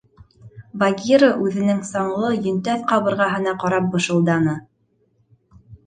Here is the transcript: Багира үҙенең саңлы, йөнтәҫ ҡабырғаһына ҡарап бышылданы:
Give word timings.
Багира 0.83 1.29
үҙенең 1.49 1.83
саңлы, 1.91 2.33
йөнтәҫ 2.41 2.83
ҡабырғаһына 2.93 3.57
ҡарап 3.65 3.89
бышылданы: 3.97 4.61